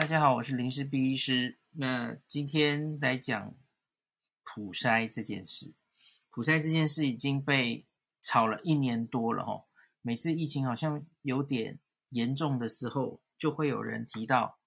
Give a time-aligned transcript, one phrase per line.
[0.00, 1.58] 大家好，我是林氏璧医师。
[1.72, 3.54] 那今天来讲
[4.42, 5.74] 普筛这件事。
[6.30, 7.86] 普筛这件事已经被
[8.22, 9.66] 炒了一年多了哈。
[10.00, 14.58] 每次疫情好像有点严重的时候，就会有人提到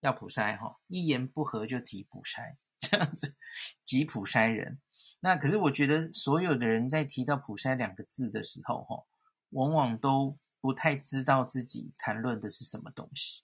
[0.00, 3.38] 要普筛哈，一言不合就提普筛， 这样子
[3.82, 4.78] 急普筛人。
[5.20, 9.06] 那可是我觉得所有的人在提到普筛两个字的时候哈，
[9.52, 13.42] 往往都不太知道自己谈论的是什么东西，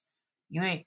[0.48, 0.86] 因为。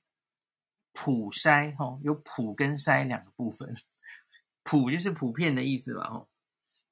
[1.01, 3.73] 普筛哈，有普跟筛两个部分，
[4.63, 6.27] 普就是普遍的意思吧哈，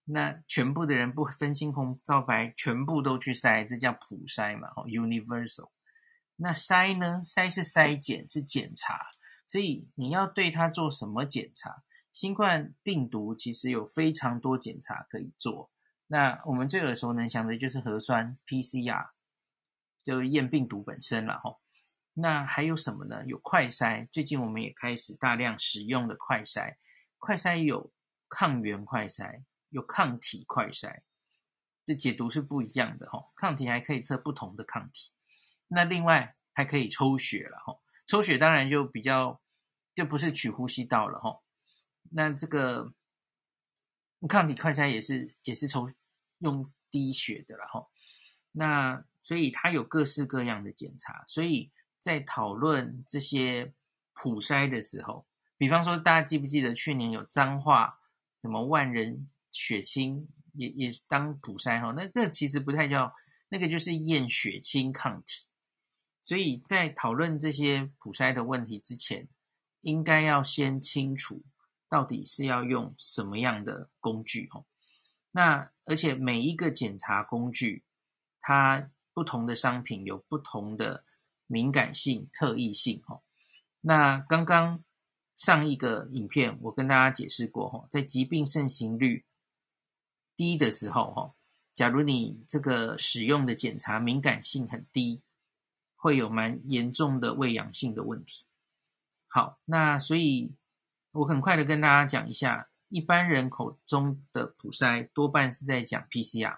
[0.06, 5.72] 那全部的人不分青红皂白，全部都去筛，这叫普筛嘛哈，universal。
[6.38, 7.20] 那筛呢？
[7.26, 9.08] 筛是筛检，是检查，
[9.46, 11.84] 所以你要对它做什么检查？
[12.14, 15.70] 新冠病毒其实有非常多检查可以做，
[16.08, 19.10] 那我们最耳熟能详的就是核酸 PCR，
[20.02, 21.58] 就是验病毒本身了哈。
[22.20, 23.24] 那还有什么呢？
[23.28, 26.76] 有快筛，最近我们也开始大量使用的快筛。
[27.20, 27.94] 快筛有
[28.28, 31.02] 抗原快筛，有抗体快筛，
[31.86, 33.32] 这解读是不一样的哈。
[33.36, 35.12] 抗体还可以测不同的抗体。
[35.68, 39.40] 那另外还可以抽血了哈，抽血当然就比较
[39.94, 41.44] 就不是取呼吸道了哈。
[42.10, 42.94] 那这个
[44.28, 45.92] 抗体快筛也是也是抽
[46.40, 47.88] 用滴血的了哈。
[48.54, 51.72] 那所以它有各式各样的检查，所以。
[52.00, 53.74] 在讨论这些
[54.14, 55.26] 普筛的时候，
[55.58, 58.00] 比方说，大家记不记得去年有彰化
[58.42, 61.92] 什么万人血清也也当普筛哈？
[61.98, 63.14] 那个其实不太叫，
[63.50, 65.48] 那个就是验血清抗体。
[66.22, 69.28] 所以在讨论这些普筛的问题之前，
[69.82, 71.44] 应该要先清楚
[71.90, 74.64] 到底是要用什么样的工具哈。
[75.32, 77.84] 那而且每一个检查工具，
[78.40, 81.04] 它不同的商品有不同的。
[81.48, 83.24] 敏感性、特异性，哦。
[83.82, 84.84] 那刚刚
[85.36, 89.26] 上一个影片，我跟大家解释过，哈，在疾病盛行率
[90.36, 91.34] 低的时候，哈，
[91.74, 95.22] 假如你这个使用的检查敏感性很低，
[95.96, 98.46] 会有蛮严重的伪阳性的问题。
[99.28, 100.54] 好，那所以
[101.12, 106.58] 我很快的跟大家讲一下，一般人口中的普筛多半是在讲 PCR。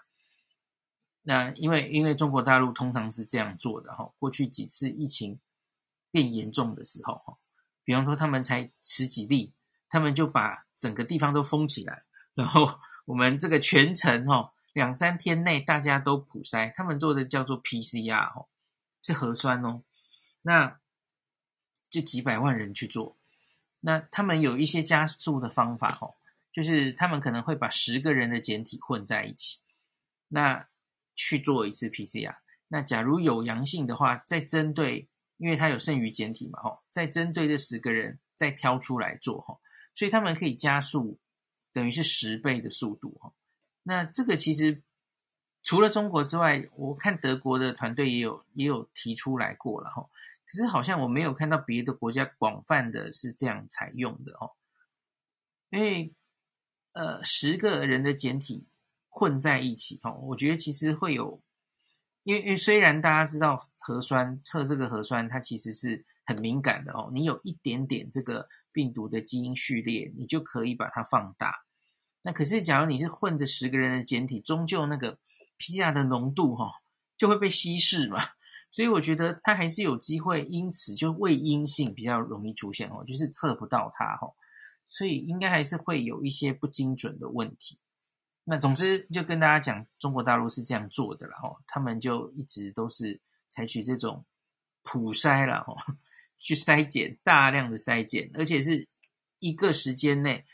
[1.21, 5.37] 那因为因为中国大陆通常是这样做的哈，过去几次疫情
[6.11, 7.37] 变严重的时候哈，
[7.83, 9.53] 比方说他们才十几例，
[9.89, 12.03] 他们就把整个地方都封起来，
[12.33, 18.45] 然后我们这个全程哈两三天内大家都普筛，他们做的叫做 PCR 哈，
[19.03, 19.83] 是核酸哦，
[20.41, 20.79] 那
[21.89, 23.17] 就几百万人去做，
[23.81, 26.15] 那他们有一些加速的方法哈，
[26.51, 29.59] 就是他们可能会把十个人的检体混在一起，
[30.29, 30.68] 那。
[31.19, 32.37] 去做一次 PCR，
[32.69, 39.59] 那假如有阳性的话，再针对，因为它有剩余检体嘛，吼，再针对这十个人再挑出来做，吼，
[39.93, 41.19] 所以他们可以加速，
[41.73, 43.33] 等于是十倍的速度，吼。
[43.83, 44.81] 那这个其实
[45.61, 50.09] 除了中国之外，我看德国的团队也有也有提出来过了，吼。
[50.45, 54.55] 可是好像我没有看到别的国家广泛的是这样采用的，吼。
[55.69, 56.13] 因为
[56.93, 58.68] 呃，十个人的检体。
[59.09, 61.41] 混在一起哈，我觉得其实会有，
[62.23, 67.09] 因为因为虽然大家知道核酸测这个核酸，它其实是很敏感的哦。
[67.13, 71.65] 你有一点点这个病毒的基因序列，你就可以把它放大。
[72.21, 75.17] 那可是假如你是混着十个人的检体，终究那个
[75.57, 76.71] PCR 的浓度哈
[77.17, 78.17] 就会被稀释嘛。
[78.71, 84.31] 所以我觉得它还是有机会，因此就伪阴性比较容易出现哦，就是测不到它哈。
[84.87, 87.79] 所以应该还是会有一些不精准的问题。
[88.51, 94.25] 那总之就跟大家讲，中国大陆是这样做的了哈，他们就一直都是采取这种
[94.81, 95.75] 普筛了哈，
[96.39, 98.87] 去筛检大量的筛检，而且是
[99.37, 100.47] 一个时间内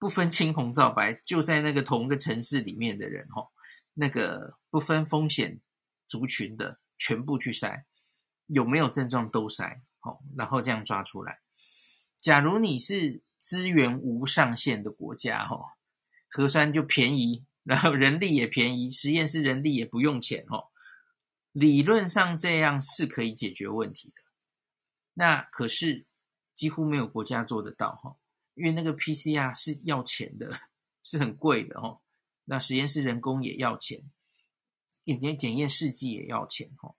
[0.00, 3.48] 不分青红皂白，就在那个同一个城市里面的人哈，
[3.94, 5.60] 那个不分风险
[6.08, 7.84] 族群的全部去筛，
[8.46, 11.38] 有没有症状都筛，好，然后这样抓出来。
[12.18, 15.76] 假如你是资源无上限的国家哈。
[16.32, 20.68] 核酸就便宜，然后人力也便宜，实验室人力也不用钱哦。
[21.50, 24.22] 理论上这样是可以解决问题的。
[25.14, 26.06] 那可是
[26.54, 28.16] 几乎没有国家做得到哈，
[28.54, 30.60] 因为那个 PCR 是要钱的，
[31.02, 32.00] 是很贵的哦。
[32.44, 34.08] 那实验室人工也要钱，
[35.02, 36.94] 连检验试剂也要钱哦。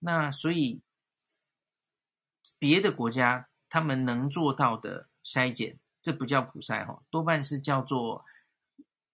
[0.00, 0.82] 那所以
[2.58, 8.24] 别的国家他们能做到的筛检，这不叫普筛哈，多半是叫做。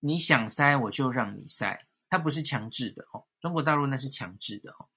[0.00, 3.26] 你想筛我就让你筛，它不是强制的哦。
[3.40, 4.88] 中国大陆那是强制的哦。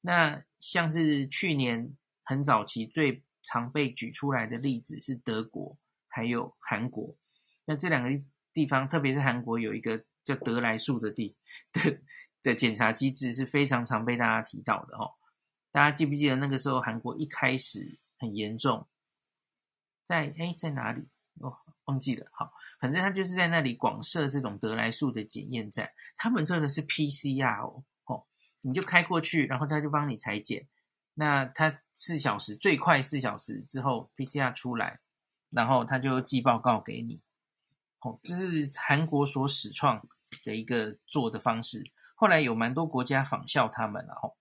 [0.00, 7.16] 那像是去年很早期最常被举出来的例子是德国，还有韩国。
[7.64, 11.36] 那这两个地方，特别是韩国，有一个叫德来素的地
[11.72, 12.00] 的
[12.42, 15.12] 的检查机制是非常常被大家提到的哦。
[15.72, 18.86] 大家记不记得那个时候韩国一开始很严重，
[20.02, 21.08] 在诶在哪里？
[21.86, 22.26] 忘记了。
[22.32, 27.84] 好，反正他就是在那里广设这种得来速的检验站，他们做的是 PCR 哦。
[28.04, 28.24] 哦，
[28.62, 30.66] 你就开过去，然后他就帮你裁剪。
[31.14, 35.00] 那他四小时最快四小时之后 PCR 出来，
[35.50, 37.20] 然后他就寄报告给你。
[38.00, 40.06] 哦，这是韩国所始创
[40.44, 44.14] 的一个做的方式，后来有蛮多国家仿效他们了。
[44.20, 44.36] 吼，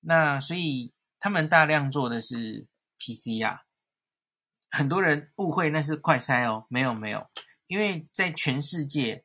[0.00, 2.66] 那所以他们大量做的是
[2.98, 3.60] PCR，
[4.70, 7.26] 很多人误会那是快筛哦，没有没有，
[7.66, 9.24] 因为在全世界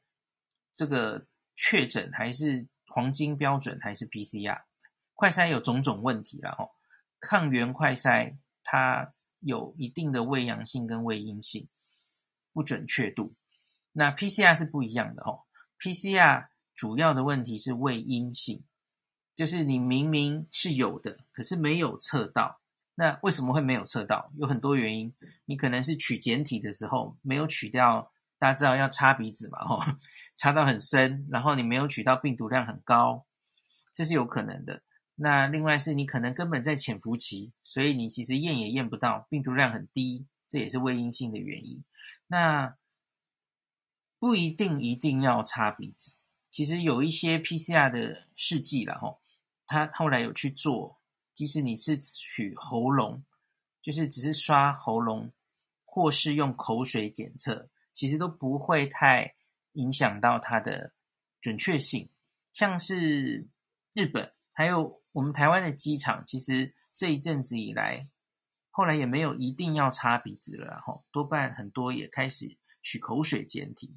[0.74, 4.64] 这个确诊还是黄金标准还是 PCR。
[5.14, 6.68] 快筛有种种问题了哈，
[7.20, 11.70] 抗原快筛它有一定的伪阳性跟胃阴性，
[12.52, 13.34] 不准确度。
[13.94, 15.44] 那 PCR 是不一样的哦
[15.80, 18.66] ，PCR 主要的问题是胃阴性，
[19.34, 22.60] 就是你明明是有的，可是没有测到。
[22.96, 24.32] 那为什么会没有测到？
[24.38, 25.14] 有很多原因，
[25.46, 29.82] 你可能是取简体的时候没有取掉，大家知道要擦鼻子嘛，吼，
[30.36, 33.26] 擦到很深，然后你没有取到病毒量很高，
[33.94, 34.82] 这是有可能的。
[35.16, 41.84] 那另外是你可能根本在潜伏期，所以你其实验也验不到，病毒量很低，这也是伪阴性的原因。
[42.28, 42.76] 那
[44.20, 46.20] 不一定一定要擦鼻子，
[46.50, 49.20] 其实有一些 PCR 的试剂了吼，
[49.68, 51.00] 他后来有去做，
[51.36, 53.24] 即使你是取喉咙，
[53.84, 55.32] 就是只是刷喉咙，
[55.84, 59.36] 或是用口水检测，其实都不会太
[59.74, 60.94] 影响到它的
[61.40, 62.10] 准确性。
[62.52, 63.48] 像是
[63.94, 65.04] 日本还有。
[65.16, 68.10] 我们台湾的机场其实这一阵子以来，
[68.70, 73.96] 后来也没有一定要擦鼻子了，然后多半很多也开始取口水检体。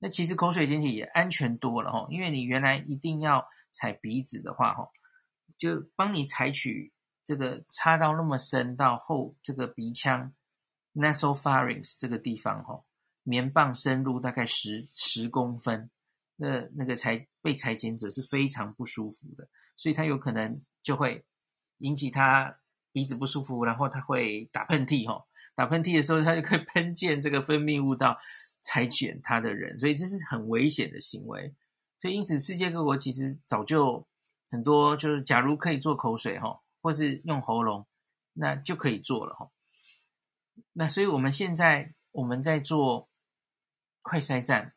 [0.00, 4.90] 那其实口水检体也安全多了哈，因为你原来一定要采鼻子的话哈，
[5.58, 6.92] 就帮你采取
[7.24, 10.32] 这个插到那么深到后这个鼻腔
[10.94, 12.84] nasopharynx 这个地方哈，
[13.22, 15.90] 棉棒深入大概十十公分，
[16.36, 19.48] 那那个才被裁剪者是非常不舒服的。
[19.76, 21.24] 所以他有可能就会
[21.78, 22.58] 引起他
[22.92, 28.16] 鼻子不舒服，然后他会打喷嚏，吼，打喷嚏的时候他就可以喷溅这个分泌物到
[28.60, 31.54] 裁剪他的人，所以这是很危险的行为。
[31.98, 34.06] 所以因此世界各国其实早就
[34.50, 37.86] 很多，就是假如可以做口水，哈，或是用喉咙，
[38.32, 39.50] 那就可以做了，哈。
[40.72, 43.08] 那所以我们现在我们在做
[44.02, 44.74] 快筛站，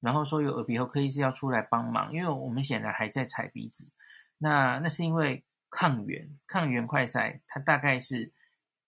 [0.00, 3.92] 然后说有耳鼻喉科医师要出来帮忙，因为我们显然还在采鼻子。
[4.38, 8.32] 那那是因为抗原抗原快筛，它大概是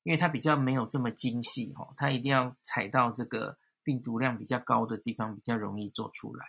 [0.02, 6.44] 因为它比较没有这么精细哈，它一定要采到这个病毒量比较高的地方，比较容易做出来，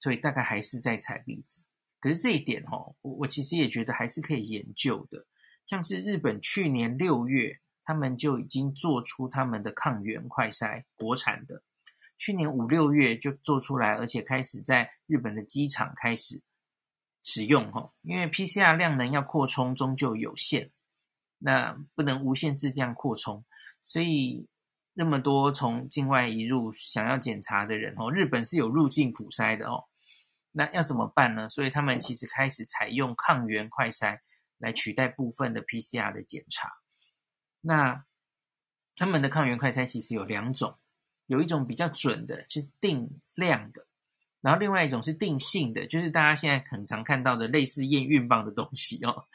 [0.00, 1.67] 所以大概还是在采鼻子。
[2.00, 5.26] 可是这一点哦，我我其实也觉得还是可以研究的。
[5.66, 11.62] 像是日本去年六月，他们就已经做出他们的抗原快筛，国产的，
[12.16, 16.42] 去年五六月就做出来，而且开始在日本的机场开始。
[17.20, 20.70] 使用哈，因为 PCR 量能要扩充终究有限，
[21.38, 23.44] 那不能无限制这样扩充，
[23.82, 24.48] 所以
[24.94, 29.84] 那么多从境外移入想要检查的人哦，日本是有入境普筛的哦，
[30.52, 31.48] 那要怎么办呢？
[31.48, 34.18] 所以他们其实开始采用抗原快筛
[34.58, 36.70] 来取代部分的 PCR 的检查。
[37.60, 38.04] 那
[38.96, 40.78] 他们的抗原快筛其实有两种，
[41.26, 43.86] 有一种比较准的，就是定量的。
[44.40, 49.26] 然后另外一种是定性的，就是大家现在很常看到的类似验孕棒的东西哦。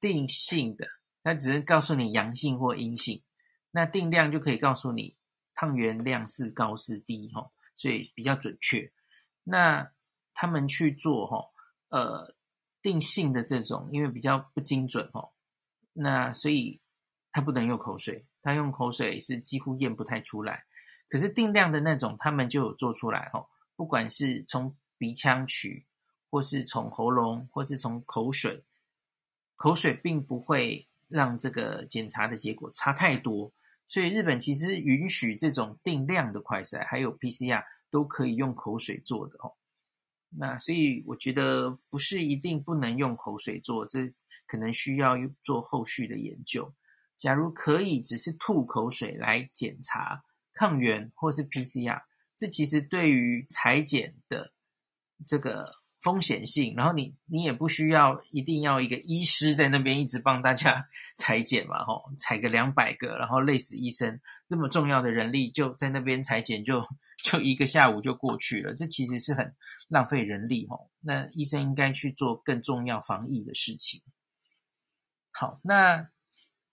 [0.00, 0.86] 定性的，
[1.22, 3.22] 它只是告诉你阳性或阴性。
[3.70, 5.16] 那定量就可以告诉你
[5.54, 8.90] 抗原量是高是低哈，所以比较准确。
[9.44, 9.90] 那
[10.40, 11.44] 他们去做哈，
[11.88, 12.32] 呃，
[12.80, 15.32] 定性的这种，因为比较不精准哦，
[15.92, 16.80] 那所以
[17.32, 20.64] 他不能用口水，他用口水是几乎验不太出来。
[21.08, 23.48] 可是定量的那种，他们就有做出来哦。
[23.74, 25.84] 不管是从鼻腔取，
[26.30, 28.62] 或是从喉咙，或是从口水，
[29.56, 33.52] 口水并不会让这个检查的结果差太多。
[33.88, 39.54] 所以日本其实允许这种定量的快筛，还有 PCR 都可以用口水做的哦。
[40.36, 44.12] 那所以我觉得不是一定不能用口水做，这
[44.46, 46.74] 可能需要做后续的研究。
[47.16, 50.22] 假如可以只是吐口水来检查
[50.54, 52.02] 抗原或是 PCR。
[52.36, 54.52] 这其实对于裁剪的
[55.26, 60.86] 这个风险性，然后你你也不需要一定要一个医师在那边一直帮大家
[61.18, 66.86] 裁剪嘛，吼，采个两百个，然后累死医生，这么重要的人力就在那边裁剪，就
[67.24, 69.52] 就一个下午就过去了，这其实是很
[69.88, 70.90] 浪费人力，吼。
[71.00, 74.02] 那医生应该去做更重要防疫的事情。
[75.30, 76.10] 好，那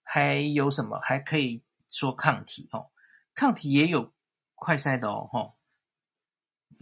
[0.02, 2.68] 还有什么还可以说抗体？
[2.70, 2.92] 吼，
[3.34, 4.12] 抗体也有
[4.54, 5.56] 快筛的哦，吼，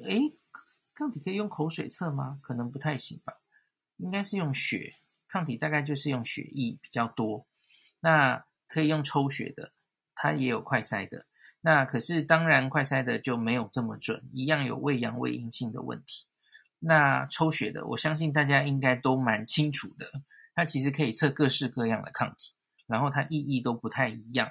[0.04, 0.36] 诶。
[0.96, 2.38] 抗体可以用口水测吗？
[2.40, 3.40] 可能不太行吧，
[3.96, 4.94] 应该是用血。
[5.26, 7.48] 抗体大概就是用血液比较多。
[7.98, 9.72] 那可以用抽血的，
[10.14, 11.26] 它也有快筛的。
[11.66, 16.26] 那可是当然快筛的就没有这么准，一样有伪阳伪阴性的问题。
[16.78, 20.06] 那抽血的，我相信大家应该都蛮清楚的，
[20.54, 22.52] 它其实可以测各式各样的抗体，
[22.87, 24.50] 然后它意义都不太一样。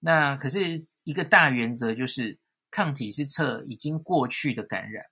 [0.00, 2.38] 那可是一个大原则就是，
[2.70, 5.06] 抗体是测已经过去的感染。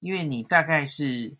[0.00, 1.36] 因为你大概是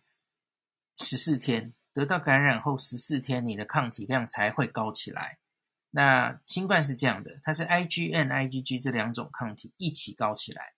[0.99, 5.39] 十四天得到感染后十四天，你的抗体量才会高起来。
[5.95, 10.73] 那新冠是这样的，它是 IgN、IgG 这两种抗体一起高起来，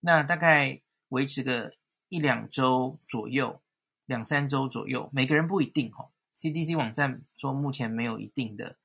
[0.00, 1.72] 那大概维持个
[2.10, 3.62] 一两周左右，
[4.04, 6.10] 两三周左右，每个人不一定哈。
[6.34, 8.76] CDC 网站说目前没有一定的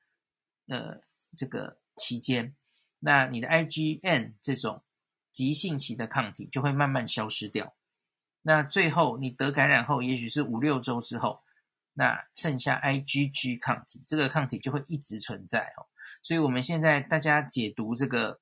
[0.66, 1.02] 呃
[1.36, 2.56] 这个期间，
[3.00, 4.82] 那你的 IgN 这种
[5.30, 7.74] 急性期的抗体就会慢慢消失掉。
[8.40, 11.42] 那最后你得感染后，也许是五六周之后，
[11.94, 15.86] 那剩下 IgG 抗体，这个抗体就会一直存在哦。
[16.22, 18.40] 所以我们现在大家解读这个，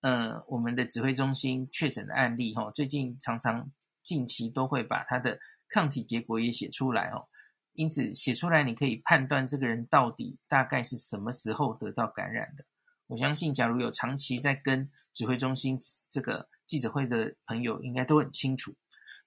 [0.00, 3.70] 呃，我们的指挥中心确诊的案例哈，最近常常
[4.02, 7.28] 近期都会把他的抗体结果也写出来哦。
[7.74, 12.64] 因此写出来，你可以判断这个人到底大概是什么时候得到感染的。
[13.06, 18.74] 我相信，假如有长期在跟指挥中心这个记者会的朋友，应该都很清楚。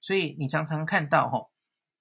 [0.01, 1.51] 所以你常常看到吼，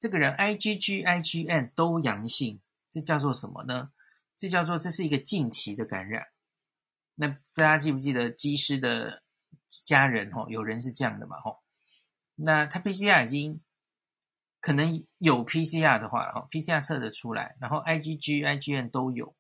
[0.03, 3.93] 这个人 IgG、IgM 都阳性，这叫做什么呢？
[4.37, 6.27] 这叫做这是一个近期的感染。
[7.15, 9.23] 那大家记不记得机师的
[9.85, 11.63] 家人吼，有人是这样的嘛吼？
[12.35, 13.61] 那他 PCR 已经
[14.61, 19.37] 可能有 PCR 的话，哈，PCR 测得出来，然后 IgG、IgM 都有。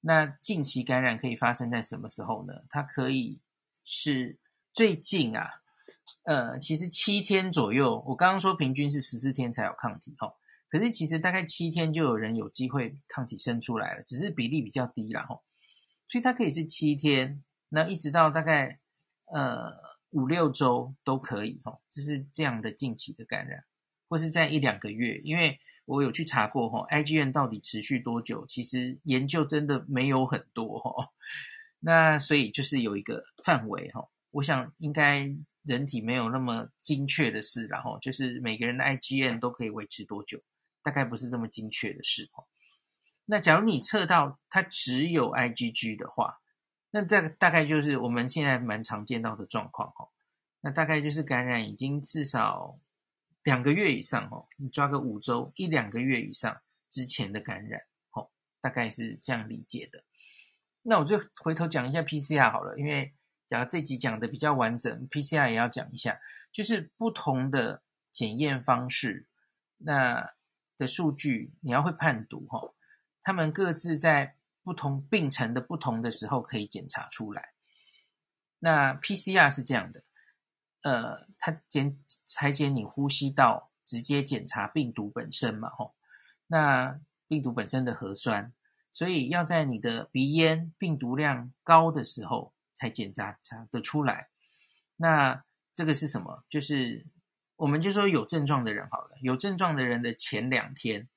[0.00, 2.52] 那近期感染可以发生在什么时候呢？
[2.68, 3.40] 它可以
[3.82, 4.38] 是
[4.74, 5.62] 最近啊。
[6.24, 10.34] 呃，其实七天左右，我刚刚说平均是十四天才有抗体哈，
[10.68, 15.40] 可是其实大概七天就有人有机会抗体生出来了，只是比例比较低啦哈，
[16.08, 18.80] 所以它可以是七天，那一直到大概
[19.26, 19.72] 呃
[20.10, 23.64] 五六周都可以哈，就是这样的近期的感染，
[24.08, 31.12] 或是在一两个月，因为我有去查过哈，IgM 到底持续多久，其实研究真的没有很多哈，
[31.78, 35.36] 那所以就是有一个范围哈，我想应该。
[35.66, 40.40] 人体没有那么精确的事，然后就是每个人的 IgM 都可以维持多久，
[40.80, 42.46] 大概不是这么精确的事哦。
[43.24, 46.38] 那假如你测到它只有 IgG 的话，
[46.92, 50.08] 那这个大概就是我们现在蛮常见到的状况哦。
[50.60, 52.78] 那大概就是感染已经至少
[53.42, 57.82] 两个月以上哦，你抓个五周一两个月以上之前的感染
[58.12, 58.30] 哦，
[58.60, 60.04] 大概是这样理解的。
[60.82, 63.12] 那我就回头讲一下 PCR 好了，因为。
[63.46, 66.20] 假如这集讲的比较完整，PCR 也要讲一下，
[66.52, 69.28] 就是不同的检验方式，
[69.78, 70.34] 那
[70.76, 72.74] 的数据你要会判读哈，
[73.22, 77.52] 他们各自在不同病程的不同的时候可以检查出来。
[78.58, 80.02] 那 PCR 是这样的，
[80.82, 85.94] 呃，它检裁剪你呼吸道，直接检查病毒本身嘛，吼，
[86.48, 86.98] 那
[87.28, 88.52] 病毒本身的核酸，
[88.92, 92.55] 所以要在你的鼻咽病毒量高的时候。
[92.76, 94.28] 才检查查得出来，
[94.96, 95.42] 那
[95.72, 96.44] 这个是什么？
[96.50, 97.06] 就是
[97.56, 101.08] 我们就说有症状的人好了，有症状的人的前两天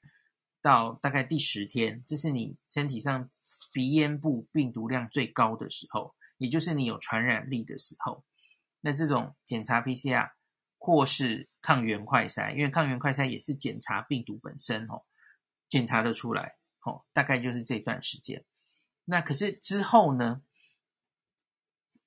[0.61, 3.29] 到大概第十天，这是你身体上
[3.73, 8.23] 鼻咽部病毒量最高的时候，也就是你有传染力的时候。
[8.79, 10.31] 那这种检查 PCR
[10.77, 15.03] 或是抗原快筛，因为抗原快筛也是检查病毒本身哦，
[15.67, 18.45] 检查得出来哦，大概就是这段时间。
[19.03, 20.41] 那可是之后呢？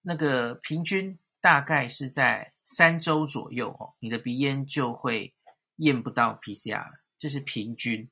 [0.02, 5.34] 那个平均大概是在三周左右哦，你的鼻咽就会
[5.76, 8.10] 验不到 PCR 了，这是平均，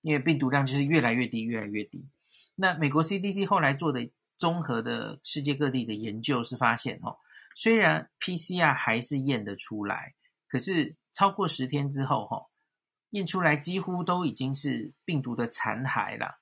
[0.00, 2.06] 因为病毒量就是越来越低，越来越低。
[2.54, 7.16] 那美国 CDC 后来做的综合的世界各地的研究是发现哦，
[7.54, 10.14] 虽然 PCR 还是验得出来，
[10.48, 12.46] 可是超过十天之后哈，
[13.10, 16.41] 验出来几乎都已经是病毒的残骸了。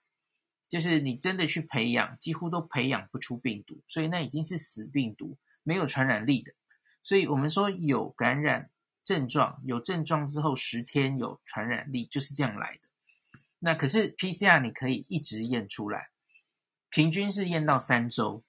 [0.71, 6.53] 就是你真的去培养，几乎都培养不出病毒，所以那已经是死病毒，没有传染力的。
[7.03, 8.71] 所以我们说有感染
[9.03, 12.89] 症状，有症状之后十天有传染力，就是这样来的。
[13.59, 16.11] 那可是 PCR 你可以一直验出来，
[16.89, 18.45] 平均是验到三周，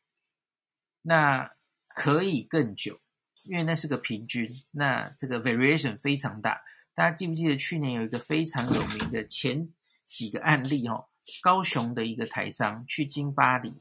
[1.02, 1.52] 那
[1.88, 3.02] 可以更久，
[3.44, 6.62] 因为那是个平均，那这个 variation 非常大。
[6.94, 9.74] 大家记不记得去年有一个非常有名的前
[10.06, 11.08] 几个案例哦？
[11.42, 13.74] 高雄的一个台商去金巴黎，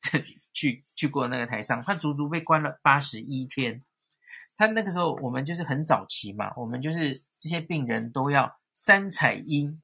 [0.52, 3.84] 去去过那个台商，他足足被关了八十一天。
[4.56, 9.82] 他那个时候我们就是很早期嘛，我们就是这些病人都要三采阴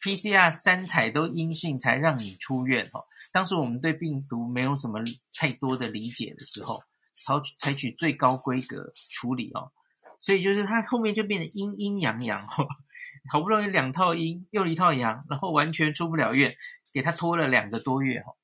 [0.00, 3.04] ，PCR 三采都阴性才让你出院哦。
[3.30, 5.00] 当时我们对病毒没有什么
[5.34, 6.82] 太多的理解的时候，
[7.16, 9.70] 采采取最高规格处理哦。
[10.18, 12.66] 所以就是他后面就变得阴阴阳阳哦，
[13.28, 16.54] 好不容易两套阴又一套阳，然后完全出不了院，
[16.92, 18.36] 给他拖了两个多月哦。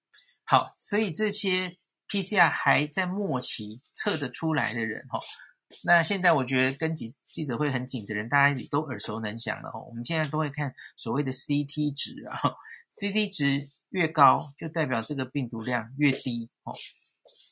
[0.44, 1.76] 好，所以这些
[2.08, 5.18] PCR 还在末期测得出来的人哈，
[5.84, 9.80] 那现在我觉得跟记记者会很紧的人，大家也都耳熟能详了哈。
[9.80, 12.38] 我们现在都会看所谓的 CT 值啊
[12.92, 16.74] ，CT 值越高就代表这个病毒量越低哦。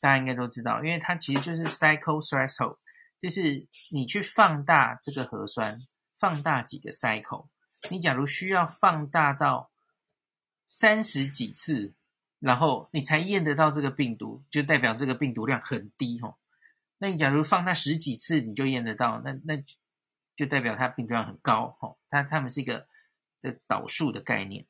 [0.01, 2.77] 大家应该都知道，因为它其实就是 cycle threshold。
[3.23, 5.79] 就是你去放大这个核酸，
[6.21, 7.47] 放大几个 cycle，
[7.91, 9.71] 你假如需要放大到
[10.67, 11.95] 三十几次，
[12.39, 16.37] 然后你才验得到这个病毒，就代表这个病毒量很低吼。
[16.99, 19.65] 那你假如放大十几次你就验得到，那那
[20.37, 21.99] 就代表它病毒量很高吼。
[22.11, 22.87] 它它们是一个
[23.41, 24.67] 这导数的概念。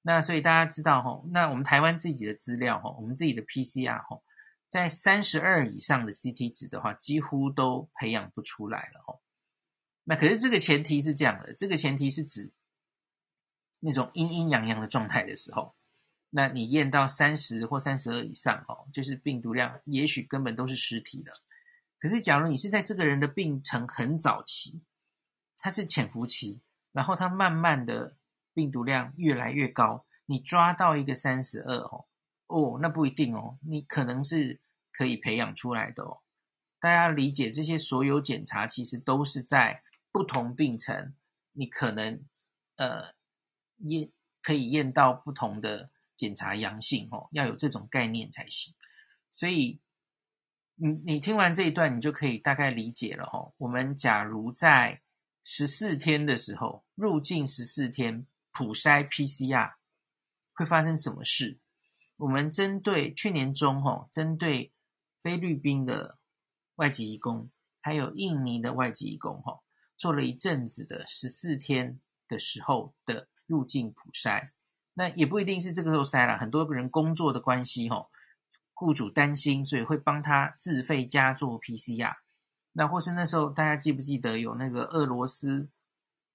[0.00, 4.24] 那所以大家知道吼，那我们台湾自己的资料吼，我们自己的 PCR 吼。
[4.66, 9.20] 在三十二以上的 CT 值的话，几乎都培养不出来了哦。
[10.08, 12.52] 那可是这个前提是这样的，这个前提是指
[13.80, 15.74] 那种阴阴阳阳的状态的时候，
[16.30, 21.32] 那你验到三十或三十二以上哦，就是病毒量也许根本都是实体的。
[21.98, 24.80] 可是假如你是在这个人的病程很早期，
[25.58, 26.60] 他是潜伏期，
[26.92, 28.16] 然后他慢慢的
[28.54, 32.04] 病毒量越来越高，你抓到一个三十二哦。
[32.46, 34.60] 哦，那不一定哦，你可能是
[34.92, 36.20] 可以培养出来的哦。
[36.78, 39.82] 大家理解这些所有检查其实都是在
[40.16, 41.12] 不同病程，
[41.52, 42.24] 你可能
[42.76, 43.12] 呃
[43.80, 48.74] 验可以验到不同的检查阳性哦，要有这种概念才行。
[49.28, 49.78] 所以
[50.76, 53.52] 你你听完这一段，你就可以大概理解了哦。
[53.58, 55.02] 我们假如在
[55.42, 59.74] 十四天的时候入境十四天普筛 PCR
[60.54, 61.58] 会发生什么事？
[62.16, 64.72] 我们针对去年中吼，针对
[65.22, 66.16] 菲律宾的
[66.76, 67.50] 外籍移工，
[67.82, 69.62] 还有印尼的外籍移工吼，
[69.96, 74.50] 做了一阵子的十四天的时候的入境普筛。
[74.94, 78.10] 那也不一定是这个时候筛了，很多人工作的关系吼，
[78.74, 82.14] 雇主担心，所以会帮他自费加做 PCR。
[82.72, 85.68] 那或是那时候大家记不记得有那个俄罗斯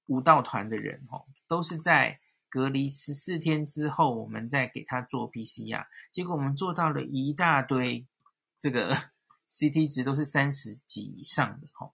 [0.08, 2.20] 舞蹈团的人吼，都是在。
[2.54, 8.06] 隔离十四天之后，我们再给他做 PCR，结果我们做到了一大堆，
[8.58, 8.94] 这个
[9.48, 11.94] CT 值都是三十几以上的吼。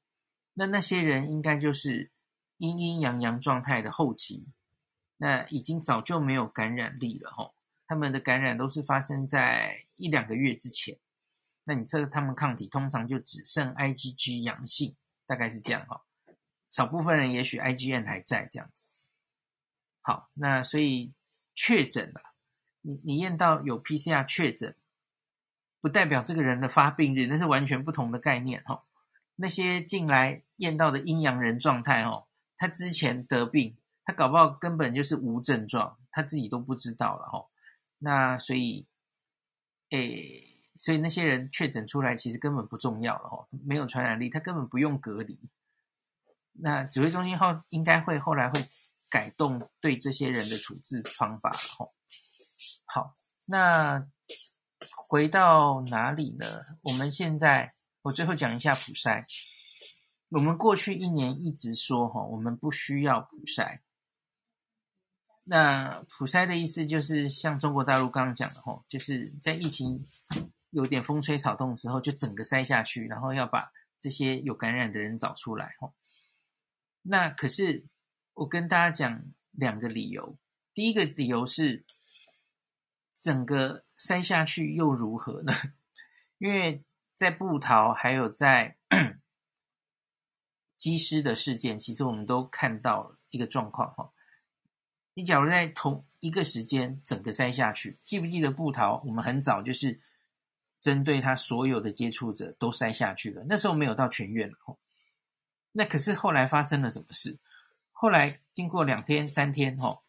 [0.59, 2.09] 那那些人应该就是
[2.57, 4.47] 阴阴阳阳状态的后期，
[5.17, 7.53] 那已经早就没有感染力了吼。
[7.85, 10.97] 他们的感染都是发生在一两个月之前，
[11.65, 14.95] 那你测他们抗体通常就只剩 IgG 阳性，
[15.27, 16.03] 大概是这样哈。
[16.71, 18.87] 少部分人也许 IgM 还在这样子。
[20.01, 21.13] 好，那所以
[21.53, 22.33] 确诊了，
[22.81, 24.75] 你你验到有 PCR 确诊，
[25.79, 28.83] 不代表这个人的发病日，那是完全不同的概念哈。
[29.35, 37.47] 那些进来验到的阴阳人状态哦，他之前得病，他搞不好根本就是无症状，他自己都不知道了哈。
[37.99, 38.85] 那所以，
[39.89, 45.39] 诶，所以那些人确诊出来其实根本不重要了哈，没有传染力，他根本不用隔离。
[46.53, 48.67] 那指挥中心后应该会后来会。
[49.09, 51.93] 改动对这些人的处置方法，吼，
[52.83, 53.15] 好，
[53.45, 54.05] 那
[55.07, 56.45] 回到哪里呢？
[56.81, 59.23] 我们现在，我最后讲一下普筛。
[60.29, 63.79] 我们过去一年一直说，哈，我们不需要普筛。
[65.45, 70.07] 那普筛的意思就是，像中国大陆刚刚讲的，吼，就是在疫情
[70.69, 75.93] 有点风吹草动的时候，就整个筛下去，然后要把这些有感染的人找出来，吼。
[77.01, 77.85] 那可是。
[78.39, 80.37] 我跟大家讲两个理由。
[80.71, 81.83] 第一个理由是，
[83.11, 85.51] 整个筛下去又如何呢？
[86.37, 86.83] 因为
[87.15, 88.77] 在布桃还有在
[90.77, 94.11] 机师的事件，其实我们都看到一个状况哈。
[95.15, 99.01] 你假如在同一个时间整个筛下去，记不记得布桃？
[99.05, 99.99] 我们很早就是
[100.79, 104.77] 针对他所有的接触者都筛下去了，那时候没有到全院了。
[105.71, 107.39] 那可是后来发生了什么事？
[107.91, 110.01] 后来经过两天三天，哈，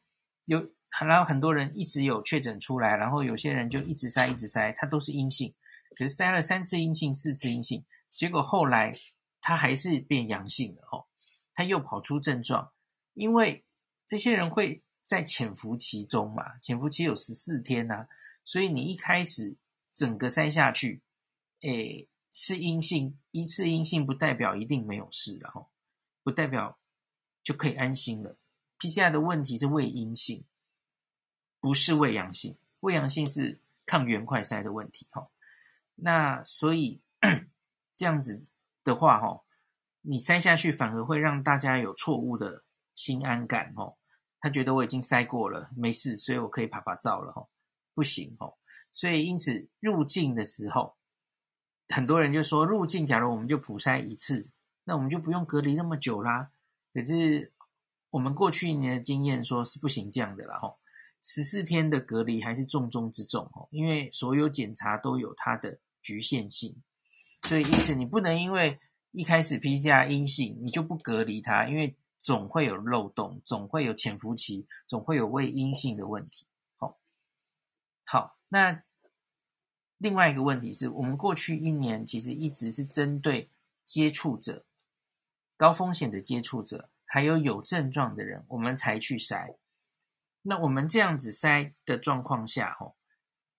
[0.45, 5.55] 有然后很多人一直有确诊出来，然后有些人就一直筛一直筛，他都是阴性，
[5.97, 8.95] 可是筛了三次阴性，四次阴性，结果后来
[9.41, 11.07] 他还是变阳性了，哦，
[11.55, 12.73] 他又跑出症状，
[13.15, 13.65] 因为
[14.07, 18.09] 这些人会在潜伏期中嘛，潜伏期有十四天呐、
[18.45, 19.57] 所以你一开始
[19.93, 21.03] 整个筛下去，
[21.63, 22.09] 诶。
[22.41, 25.73] 是阴性，一次阴性不代表一定没有事，然后
[26.23, 26.79] 不代表
[27.43, 28.39] 就可以安心了。
[28.79, 30.45] PCR 的问题是伪阴性，
[31.59, 32.57] 不是伪阳性。
[32.81, 35.29] 伪阳性是抗原快筛的问题，哈。
[35.97, 37.03] 那所以
[37.97, 38.41] 这样子
[38.89, 39.45] 的话，哈，
[40.01, 43.97] 你筛下去反而会让大家有错误的心安感，哦。
[44.41, 47.47] 他觉得我已经筛过了，没事，所以我可以趴趴走了，哈。
[47.95, 48.55] 不行，哈。
[48.93, 50.97] 所以因此入境的时候。
[51.91, 54.51] 很多人就说入境，假如我们就普筛一次，
[54.85, 56.51] 那我们就不用隔离那么久啦。
[56.93, 57.51] 可是
[58.11, 60.79] 我们过去一年的经验说是不行这样的啦，吼，
[61.23, 66.77] 十四天的隔离还是重中之重，吼，因为所有检查都有它的局限性，
[67.43, 68.79] 所以因此你不能因为
[69.13, 76.47] 一开始 PCR 阴性，你就不隔离它，因为总会有漏洞，总会有潜伏期，总会有未阴性的问题。
[76.77, 76.99] 好，
[78.05, 78.83] 好，那。
[80.01, 83.51] 另外一个问题是我们过去一年其实一直是针对
[83.85, 84.65] 接触者、
[85.57, 89.57] 高风险的接触者，还有有症状的人，我们才去筛。
[90.43, 92.95] 那我们这样子筛的状况下，吼，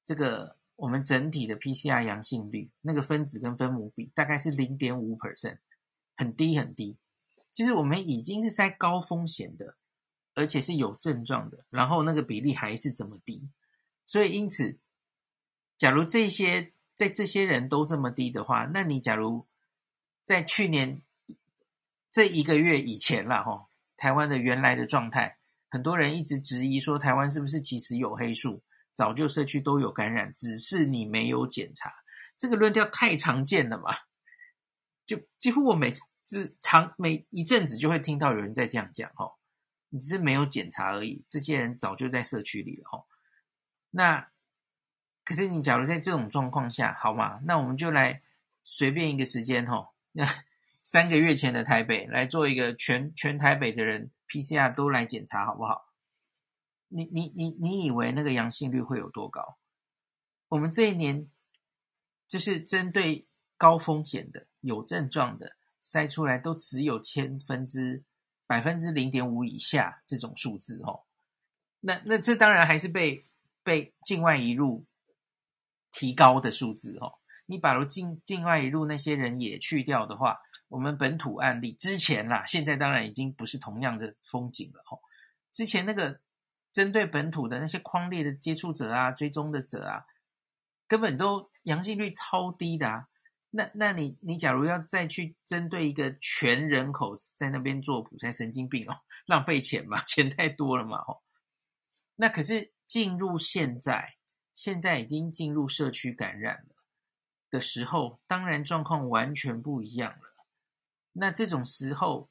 [0.06, 5.60] 这个我们整体的 PCR 阳性率，那个分子跟分母比大概是零点五 percent，
[6.16, 6.98] 很低很低。
[7.54, 9.76] 就是我们已经是在高风险的，
[10.36, 13.50] 而且是有症状的，然后那个比例还是这么低，
[14.06, 14.80] 所以因此。
[15.78, 19.48] 假如这些在这些人都这么低的话，那你假如
[20.26, 21.02] 在去年
[22.10, 25.38] 这一个月以前了哈，台湾的原来的状态，
[25.70, 28.62] 很多人一直质疑说台湾是不是其实有黑数，
[29.00, 31.94] 早就社区都有感染，只是你没有检查。
[32.36, 33.96] 这个论调太常见了嘛，
[35.06, 35.94] 就几乎我每
[36.26, 39.32] 次长每一阵子就会听到有人在这样讲哈，
[39.88, 43.06] 你只是没有检查而已，这些人早就在社区里了哈，
[43.92, 44.28] 那。
[45.26, 47.40] 可是你假如在这种状况下，好吗？
[47.46, 48.24] 那我们就来
[48.64, 50.28] 随便一个时间吼，那
[50.84, 55.89] 三个月前的台北来做一个全全台北的人 PCR 都来检查，好不好？
[56.90, 59.58] 你你你你以为那个阳性率会有多高？
[60.50, 61.30] 我们这一年
[62.28, 63.26] 就是针对
[63.58, 68.04] 高风险的、有症状的筛出来，都只有千分之
[68.46, 71.04] 百分之零点五以下这种数字哦。
[71.80, 73.26] 那那这当然还是被
[73.64, 74.86] 被境外一路。
[75.92, 85.02] 提高的数字哦，你把如境境外一路那些人也去掉的话，我们本土案例之前啦，现在当然已经不是同样的风景了哦。
[85.52, 86.22] 之前那个
[86.80, 90.06] 针对本土的那些框列的接触者啊、追踪的者啊，
[90.88, 93.10] 根本都阳性率超低的啊。
[93.50, 101.22] 那那你你假如要再去针对一个全人口在那边做普筛，神经病哦， 浪费钱嘛，钱太多了嘛哦。
[102.16, 104.16] 那可是进入现在。
[104.56, 106.76] 现在已经进入社区感染了
[107.50, 110.46] 的时候，当然状况完全不一样了。
[111.14, 112.30] 那这种时候，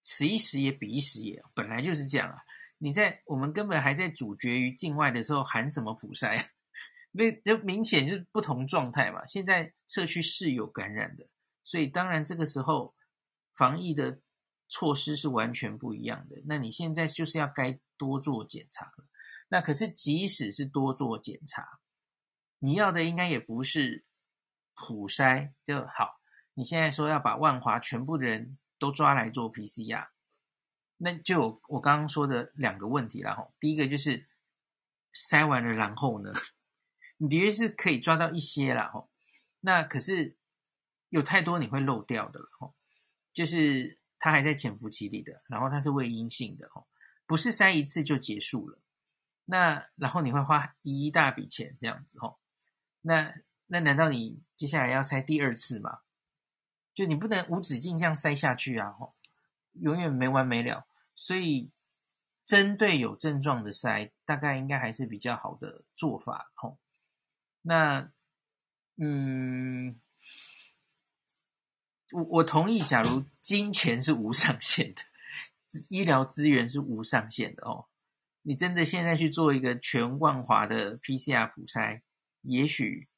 [0.00, 2.42] 此一时也彼一时也，本来就是这样啊。
[2.84, 6.44] 你在我们根本还在主角于境外的时候，喊什么普筛啊？
[7.12, 9.24] 那就明显就是不同状态嘛。
[9.24, 11.26] 现在社区是有感染的，
[11.62, 12.94] 所以当然这个时候
[13.56, 14.20] 防疫的
[14.68, 16.42] 措施是完全不一样的。
[16.44, 19.06] 那你现在就是要该多做检查了。
[19.48, 21.66] 那可是，即使是多做检查，
[22.58, 24.04] 你要的应该也不是
[24.74, 26.20] 普筛就好。
[26.52, 30.08] 你现在说要把万华全部的人都抓来做 PCR，
[31.04, 33.46] 那就有我刚刚说的两个问题了哈。
[33.60, 34.26] 第一个就是
[35.12, 36.32] 筛完了，然后呢，
[37.18, 39.06] 你的确是可以抓到一些了哈。
[39.60, 40.38] 那可是
[41.10, 42.72] 有太多你会漏掉的了哈，
[43.34, 46.86] 就是他还在潜伏期里的，然后他是伪阴性的哈，
[47.26, 48.78] 不是筛一次就结束了。
[49.44, 52.38] 那然后你会花一大笔钱这样子哈，
[53.02, 53.34] 那
[53.66, 55.98] 那难道你接下来要筛第二次吗？
[56.94, 59.14] 就你不能无止境这样筛下去啊吼，
[59.74, 60.86] 永远没完没了。
[61.14, 61.70] 所以
[62.44, 66.78] 针对有症状的筛，大概应该还是比较好的做法吼。
[67.62, 68.12] 那
[68.96, 70.00] 嗯，
[72.12, 75.02] 我我同意，假如金钱是无上限的，
[75.90, 77.86] 医疗资源是无上限的哦。
[78.42, 82.02] 你真的现在去做一个全万华的 PCR 普筛，
[82.42, 83.08] 也许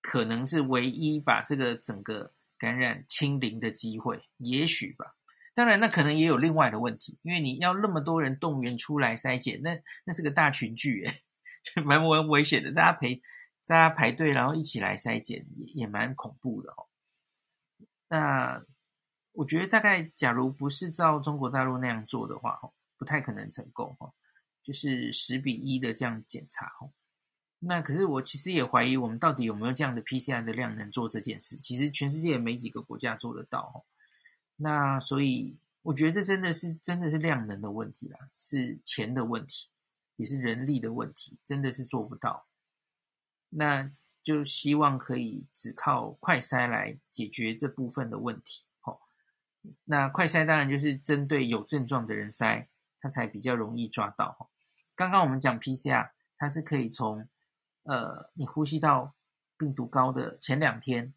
[0.00, 5.16] 可能是唯一把这个整个感染清零的机会，也许吧。
[5.54, 11.22] 当然，那可能也有另外的问题，因为你要那么多人动员出来筛检，那那是个大群聚，诶，
[11.86, 12.72] 蛮危危险的。
[12.72, 13.14] 大家排
[13.66, 16.88] 大家排队，然后一起来筛检，也也蛮恐怖的哦。
[18.08, 18.64] 那
[19.32, 22.58] 我觉得，大概假如不是照中国大陆那样做的话，
[22.98, 23.96] 不太可能成功，
[24.62, 26.72] 就是十比一的这样检查，
[27.60, 31.56] 那可是我其实也怀疑，我们到底有没有这样的 PCR 的量能做这件事？
[31.56, 33.84] 其实全世界没几个国家做得到。
[34.56, 39.68] 那所以我觉得这真的是真的是量能的问题啦，是钱的问题，
[40.16, 42.46] 也是人力的问题，真的是做不到。
[43.50, 43.90] 那
[44.22, 48.64] 就希望可以只靠快筛来解决这部分的问题。
[48.80, 49.00] 好，
[49.84, 52.68] 那快筛当然就是针对有症状的人筛，
[53.00, 54.50] 它才比较容易抓到。
[54.94, 57.28] 刚刚我们讲 PCR，它是可以从
[57.82, 59.14] 呃你呼吸道
[59.58, 61.12] 病毒高的前两天，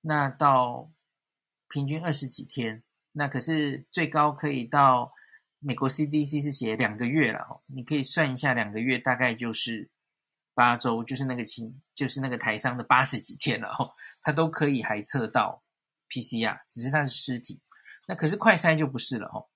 [0.00, 0.90] 那到。
[1.70, 5.12] 平均二十几天，那可是最高可以到
[5.60, 9.88] 美国 CDC 是写两个月了哦，你可以算一下，两个月大概就是
[10.52, 15.62] 八周，就是那个清，就是那个台商的八十几天了哦，它都可以还测到
[16.08, 17.60] PCR，只是它是尸体。
[18.08, 19.46] 那可是快筛就不是了哦，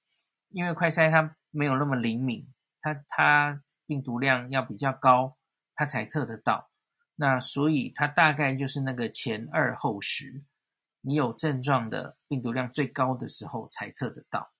[0.50, 2.46] 因为快筛它没有那么灵敏，
[2.80, 5.36] 它它病毒量要比较高，
[5.74, 6.70] 它才测得到。
[7.16, 10.44] 那所以它大概就是那个前二后十。
[11.06, 14.52] 你有症状的病毒量最高的时候才测得到。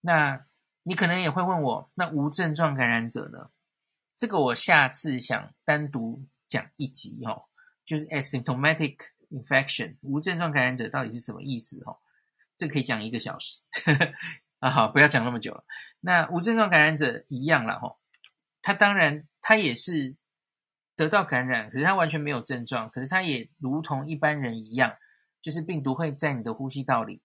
[0.00, 0.46] 那
[0.82, 3.50] 你可能也会问我，那无症状感染者呢？
[4.16, 7.44] 这个我下次想单独讲一集哦，
[7.86, 8.96] 就是 asymptomatic
[9.30, 11.98] infection 无症状感染者到底是什么意思哦？
[12.56, 13.62] 这可以讲一个小时
[14.58, 15.64] 啊，好，不要讲那么久了。
[16.00, 17.96] 那无症状感染者一样了哈，
[18.62, 20.16] 他当然他也是
[20.96, 24.96] 得到感染，可是他完全没有症状，可是他也如同一般人一样。
[25.44, 27.20] 就是病毒会在你的呼吸道里，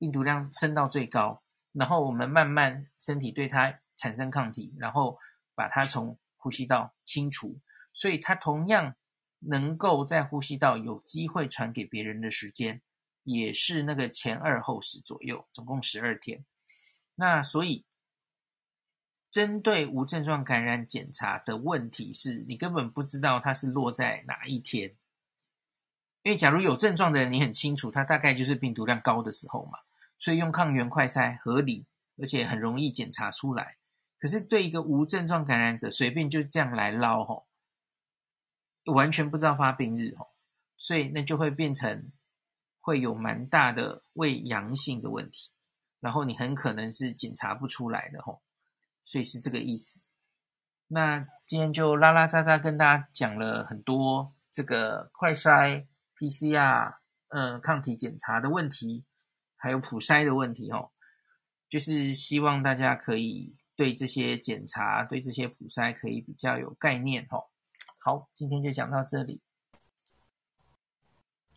[0.00, 5.16] 病毒量升到最高，然后我们慢慢身体对它产生抗体，然后
[5.54, 7.60] 把它从呼吸道清除，
[7.92, 8.96] 所以它同样
[9.38, 12.82] 能够在呼吸道有机会传给别人的时间，
[13.22, 16.44] 也是那个前二后十左右，总共十二天。
[17.14, 17.84] 那所以
[19.30, 24.96] 针对无症状感染检查的问题是，你根本不知道它是落在哪一天。
[26.26, 29.78] 因为假如有症状的人，你很清楚，他大概就是病毒量高的时候嘛，
[30.18, 31.86] 所以用抗原快筛合理，
[32.18, 33.76] 而且很容易检查出来。
[34.18, 37.46] 可是对一个无症状感染者，随便就这样来捞吼，
[38.86, 40.30] 完全不知道发病日吼，
[40.76, 42.10] 所以那就会变成
[42.80, 45.52] 会有蛮大的胃阳性的问题，
[46.00, 48.40] 然后你很可能是检查不出来的吼，
[49.04, 50.02] 所以是这个意思。
[50.88, 55.84] 那今天就拉拉杂杂跟大家讲了很多这个快筛。
[56.18, 56.96] PCR，
[57.28, 59.04] 呃，抗体检查的问题，
[59.56, 60.90] 还有普筛的问题，哦，
[61.68, 67.44] 就是希望大家可以对这些检查、对这些普筛可以比较有概念，哦。
[67.98, 69.42] 好，今天就讲到这里。